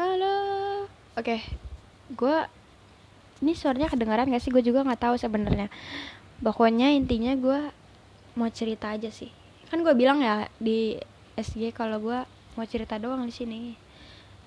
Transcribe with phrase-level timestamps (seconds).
[0.00, 0.88] Halo.
[1.12, 1.44] Oke.
[2.16, 2.48] Gue
[3.44, 4.48] ini suaranya kedengaran gak sih?
[4.48, 5.68] Gue juga nggak tahu sebenarnya.
[6.40, 7.68] Pokoknya intinya gue
[8.32, 9.28] mau cerita aja sih.
[9.68, 10.96] Kan gue bilang ya di
[11.36, 12.16] SG kalau gue
[12.56, 13.76] mau cerita doang di sini.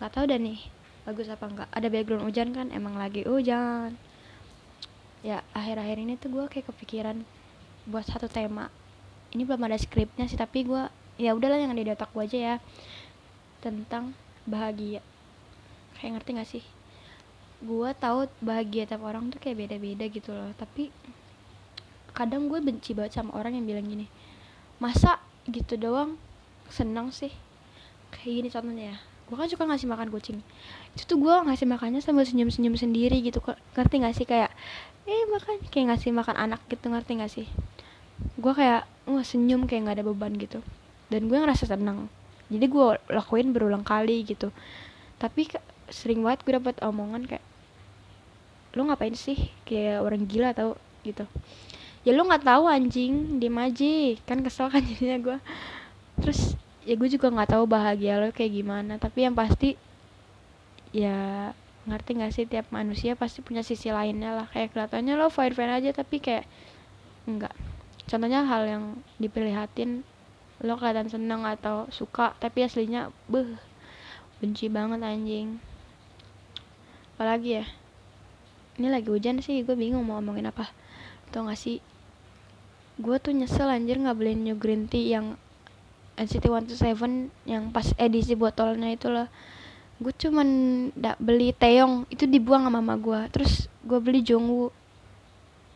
[0.02, 0.58] Gak tahu dah nih
[1.06, 1.70] bagus apa enggak.
[1.70, 2.74] Ada background hujan kan?
[2.74, 3.94] Emang lagi hujan.
[5.22, 7.22] Ya akhir-akhir ini tuh gue kayak kepikiran
[7.86, 8.74] buat satu tema.
[9.38, 10.90] Ini belum ada skripnya sih tapi gue
[11.22, 12.56] ya udahlah yang ada di otak gue aja ya
[13.62, 14.18] tentang
[14.50, 15.13] bahagia
[15.98, 16.64] kayak ngerti gak sih?
[17.64, 20.52] Gue tahu bahagia tiap orang tuh kayak beda-beda gitu loh.
[20.58, 20.92] Tapi
[22.14, 24.06] kadang gue benci banget sama orang yang bilang gini
[24.84, 26.20] masa gitu doang?
[26.68, 27.32] Seneng sih.
[28.12, 28.98] Kayak gini contohnya ya.
[29.32, 30.40] Gue kan suka ngasih makan kucing.
[30.92, 33.40] Itu tuh gue ngasih makannya sambil senyum-senyum sendiri gitu.
[33.80, 34.26] Ngerti gak sih?
[34.28, 34.52] Kayak
[35.08, 35.64] eh makan.
[35.72, 37.48] Kayak ngasih makan anak gitu ngerti gak sih?
[38.36, 40.60] Gue kayak wah senyum kayak nggak ada beban gitu.
[41.08, 42.12] Dan gue ngerasa tenang.
[42.52, 44.52] Jadi gue lakuin berulang kali gitu.
[45.18, 45.48] Tapi
[45.94, 47.46] sering banget gue dapet omongan kayak
[48.74, 49.54] lo ngapain sih?
[49.70, 50.74] Kayak orang gila tau
[51.06, 51.30] gitu.
[52.02, 53.38] Ya lo nggak tahu anjing.
[53.38, 53.94] Diem aja.
[54.26, 55.38] Kan kesel kan jadinya gue
[56.14, 56.54] terus
[56.86, 58.98] ya gue juga nggak tahu bahagia lo kayak gimana.
[58.98, 59.78] Tapi yang pasti
[60.94, 61.50] ya
[61.84, 64.48] ngerti gak sih tiap manusia pasti punya sisi lainnya lah.
[64.50, 66.50] Kayak kelihatannya lo fine fine aja tapi kayak
[67.24, 67.54] enggak
[68.08, 68.84] contohnya hal yang
[69.20, 70.04] dipelihatin
[70.64, 73.56] lo kelihatan seneng atau suka tapi aslinya beh
[74.40, 75.60] benci banget anjing
[77.14, 77.66] apalagi ya?
[78.82, 80.74] Ini lagi hujan sih gue bingung mau ngomongin apa.
[81.30, 81.78] Tau gak sih?
[82.98, 85.38] Gue tuh nyesel anjir nggak beli new green tea yang
[86.14, 89.26] NCT 127 yang pas edisi botolnya itu loh.
[89.98, 90.48] Gue cuman
[90.94, 94.70] ndak beli teong itu dibuang sama mama gue terus gue beli jongwoo.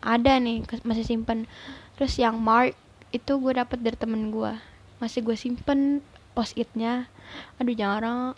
[0.01, 1.49] Ada nih masih simpen.
[1.97, 2.77] Terus yang mark
[3.09, 4.51] itu gue dapet dari temen gue
[4.97, 6.01] masih gue simpen
[6.33, 7.09] post itnya
[7.57, 8.37] aduh jarang.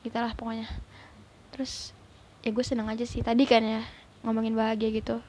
[0.00, 0.68] Gitulah pokoknya.
[1.52, 1.92] Terus
[2.44, 3.24] ya gue seneng aja sih.
[3.24, 3.80] Tadi kan ya
[4.20, 5.24] ngomongin bahagia gitu.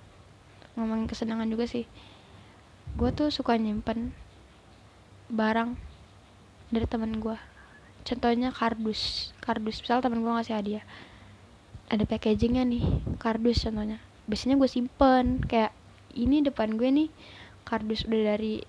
[0.76, 1.88] Ngomongin kesenangan juga sih.
[3.00, 4.12] Gue tuh suka nyimpen
[5.32, 5.80] barang
[6.70, 7.40] dari temen gue
[8.06, 9.32] contohnya kardus.
[9.40, 10.86] Kardus misal temen gue ngasih hadiah.
[11.88, 12.84] Ada packagingnya nih
[13.18, 14.04] kardus contohnya.
[14.28, 15.72] Biasanya gue simpen kayak
[16.14, 17.10] ini depan gue nih
[17.66, 18.62] kardus udah dari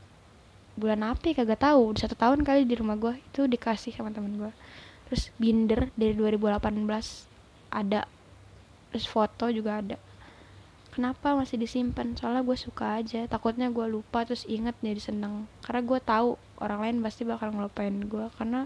[0.79, 1.43] bulan apa ya?
[1.43, 1.93] Kagak tahu.
[1.93, 4.53] Udah satu tahun kali di rumah gue itu dikasih sama temen gue
[5.07, 6.83] terus binder dari 2018
[7.71, 8.11] ada
[8.91, 9.97] terus foto juga ada.
[10.97, 12.17] Kenapa masih disimpan?
[12.17, 13.29] Soalnya gue suka aja.
[13.29, 15.45] Takutnya gue lupa terus inget jadi seneng.
[15.61, 18.27] Karena gue tahu orang lain pasti bakal ngelupain gue.
[18.41, 18.65] Karena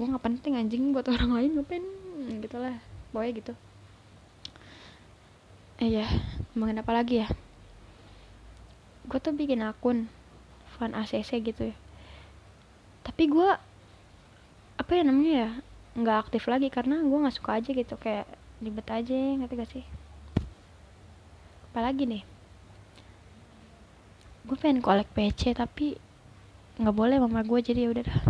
[0.00, 1.84] gue nggak penting anjing buat orang lain ngapain
[2.40, 2.80] gitu lah
[3.12, 3.52] pokoknya gitu.
[5.76, 6.08] Eh ya
[6.56, 7.28] ngomongin apa lagi ya?
[9.04, 10.08] Gue tuh bikin akun
[10.80, 11.76] fan ACC gitu ya.
[13.04, 13.50] Tapi gue
[14.80, 15.50] apa ya namanya ya
[16.00, 17.94] nggak aktif lagi karena gue nggak suka aja gitu.
[18.00, 18.24] Kayak
[18.60, 19.84] ribet aja ngerti gak sih?
[21.72, 22.22] Apalagi nih?
[24.44, 25.96] Gue pengen kolek PC tapi
[26.80, 28.20] nggak boleh mama gue jadi ya udah dah.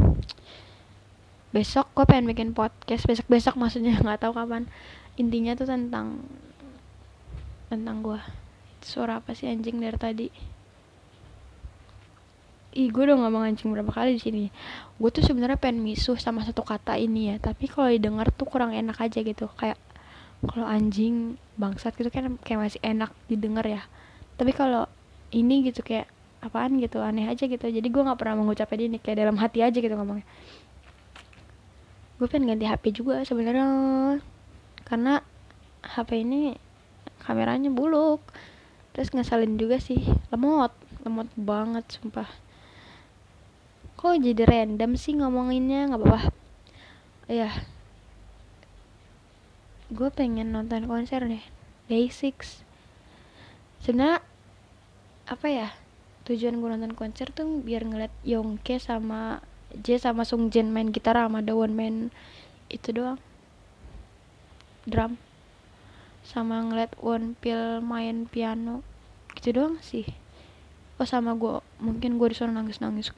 [1.51, 4.71] Besok gue pengen bikin podcast besok besok maksudnya nggak tahu kapan.
[5.19, 6.23] Intinya tuh tentang
[7.71, 8.21] tentang gue
[8.83, 10.29] suara apa sih anjing dari tadi?
[12.71, 14.45] Ih gue udah ngomong anjing berapa kali di sini.
[15.01, 18.77] Gue tuh sebenarnya pengen misuh sama satu kata ini ya tapi kalau didengar tuh kurang
[18.77, 19.51] enak aja gitu.
[19.59, 19.81] Kayak
[20.41, 23.85] kalau anjing bangsat gitu kan kayak masih enak didengar ya.
[24.41, 24.89] Tapi kalau
[25.37, 26.09] ini gitu kayak
[26.41, 27.61] apaan gitu aneh aja gitu.
[27.69, 30.25] Jadi gue nggak pernah mengucapnya ini kayak dalam hati aja gitu ngomongnya.
[32.17, 33.69] Gue pengen ganti HP juga sebenarnya.
[34.89, 35.21] Karena
[35.85, 36.57] HP ini
[37.21, 38.25] kameranya buluk.
[38.97, 40.01] Terus ngesalin juga sih.
[40.33, 40.73] Lemot
[41.05, 42.29] lemot banget sumpah.
[44.01, 45.93] Kok jadi random sih ngomonginnya?
[45.93, 46.21] Nggak apa-apa.
[47.29, 47.53] Ya
[49.91, 51.43] gue pengen nonton konser nih
[51.91, 52.63] Day6
[53.83, 54.23] sebenarnya
[55.27, 55.69] apa ya
[56.31, 61.15] tujuan gue nonton konser tuh biar ngeliat Yongke sama J sama Sung Jin main gitar
[61.15, 62.11] sama Dawon main
[62.71, 63.19] itu doang.
[64.87, 65.15] Drum.
[66.27, 68.83] Sama ngeliat One Pill main piano.
[69.39, 70.07] Gitu doang sih.
[70.99, 73.09] Oh sama gue mungkin gue disuruh nangis nangis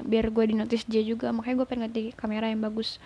[0.00, 2.96] biar gue di notice dia juga makanya gue pengen ganti kamera yang bagus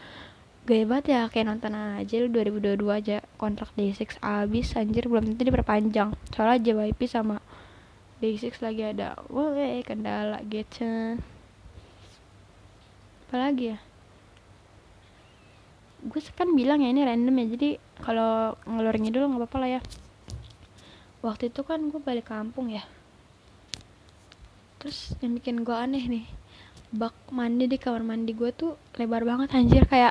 [0.68, 3.16] gaya banget ya kayak nonton aja lu 2022 aja.
[3.40, 6.14] Kontrak Day6 abis anjir belum tentu diperpanjang.
[6.32, 7.40] Soalnya JYP sama
[8.20, 11.16] Day6 lagi ada woi kendala gitu
[13.30, 13.78] apalagi ya?
[16.02, 17.68] Gue kan bilang ya ini random ya jadi
[18.02, 19.80] kalau ngelor ngidul nggak apa-apa lah ya.
[21.22, 22.82] Waktu itu kan gue balik kampung ya.
[24.82, 26.26] Terus yang bikin gue aneh nih
[26.90, 29.86] bak mandi di kamar mandi gue tuh lebar banget anjir.
[29.86, 30.09] Kayak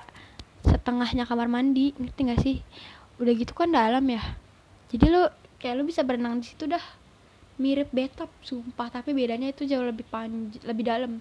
[0.81, 2.57] tengahnya kamar mandi ngerti gak sih?
[3.19, 4.23] Udah gitu kan dalam ya.
[4.89, 5.27] Jadi lu
[5.59, 6.81] kayak lu bisa berenang di situ dah.
[7.59, 8.89] Mirip bathtub sumpah.
[8.89, 11.11] Tapi bedanya itu jauh lebih panjang lebih dalam.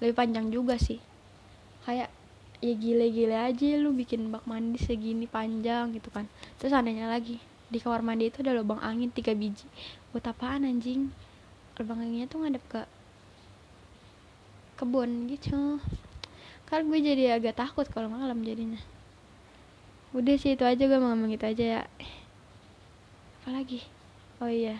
[0.00, 0.98] Lebih panjang juga sih.
[1.84, 2.08] Kayak
[2.60, 6.28] ya gile-gile aja lu bikin bak mandi segini panjang gitu kan.
[6.60, 7.40] Terus anehnya lagi
[7.70, 9.64] di kamar mandi itu ada lubang angin tiga biji.
[10.12, 11.12] Buat apaan anjing?
[11.78, 12.82] Lubang anginnya tuh ngadep ke
[14.80, 15.76] kebun gitu
[16.70, 18.78] kan gue jadi agak takut kalau malam jadinya.
[20.14, 21.82] Udah sih itu aja gue mau ngomong gitu aja ya.
[23.42, 23.82] Apa lagi?
[24.38, 24.78] Oh iya.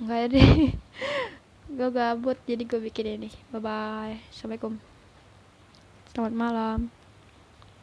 [0.00, 0.50] Nggak deh.
[1.76, 3.30] Gue gabut jadi gue bikin ini.
[3.52, 4.80] Bye bye assalamualaikum.
[6.08, 6.97] Selamat malam